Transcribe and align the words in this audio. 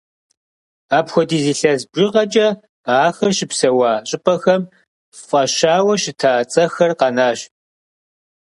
Апхуэдиз 0.97 1.45
илъэс 1.51 1.81
бжыгъэкӏэ 1.91 2.47
ахэр 3.07 3.31
щыпсэуа 3.37 3.91
щӏыпӏэхэм 4.09 4.61
фӏащауэ 5.27 5.93
щыта 6.01 6.31
цӏэхэр 6.51 6.91
къэнащ. 6.99 7.39